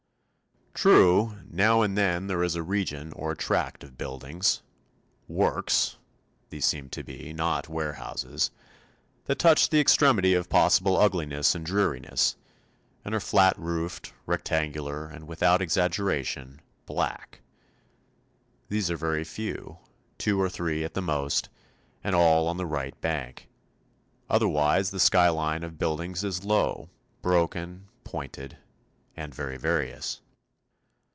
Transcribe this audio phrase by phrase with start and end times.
[0.73, 4.63] True, now and then there is a region or tract of buildings
[5.27, 5.97] 'works,'
[6.49, 8.49] these seem to be, not warehouses
[9.25, 12.35] that touch the extremity of possible ugliness and dreariness,
[13.05, 17.41] and are flat roofed, rectangular, and, without exaggeration, black.
[18.69, 19.77] These are very few
[20.17, 21.49] two or three at the most
[22.03, 23.49] and all on the right bank.
[24.31, 26.89] Otherwise the skyline of buildings is low,
[27.21, 28.57] broken, pointed,
[29.15, 30.21] and very various.